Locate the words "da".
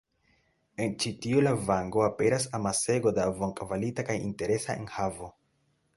3.19-3.27